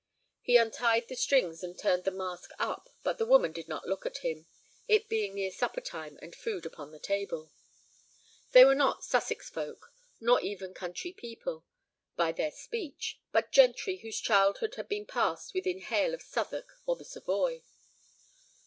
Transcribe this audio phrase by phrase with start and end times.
[0.41, 4.03] He untied the strings and turned the mask up, but the woman did not look
[4.03, 4.47] at him,
[4.87, 7.51] it being near supper time and food upon the table.
[8.51, 11.65] They were not Sussex folk, nor even country people,
[12.15, 16.95] by their speech, but gentry whose childhood had been passed within hail of Southwark or
[16.95, 17.61] the Savoy.